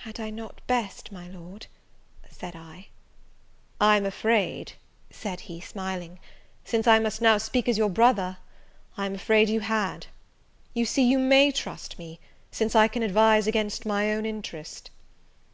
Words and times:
"Had 0.00 0.18
not 0.34 0.56
I 0.58 0.62
best, 0.66 1.10
my 1.10 1.28
Lord?" 1.30 1.66
said 2.28 2.54
I. 2.54 2.88
"I 3.80 3.96
am 3.96 4.04
afraid," 4.04 4.74
said 5.10 5.40
he, 5.40 5.62
smiling, 5.62 6.18
"since 6.62 6.86
I 6.86 6.98
must 6.98 7.22
now 7.22 7.38
speak 7.38 7.70
as 7.70 7.78
your 7.78 7.88
brother, 7.88 8.36
I 8.98 9.06
am 9.06 9.14
afraid 9.14 9.48
you 9.48 9.60
had; 9.60 10.08
you 10.74 10.84
see 10.84 11.04
you 11.04 11.18
may 11.18 11.52
trust 11.52 11.98
me, 11.98 12.20
since 12.50 12.76
I 12.76 12.86
can 12.86 13.02
advise 13.02 13.46
against 13.46 13.86
my 13.86 14.12
own 14.12 14.26
interest." 14.26 14.90